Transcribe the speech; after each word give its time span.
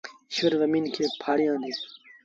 ايٚشور 0.29 0.53
زميݩ 0.61 0.91
کي 0.95 1.03
ڦآڙيآندي۔ 1.21 1.73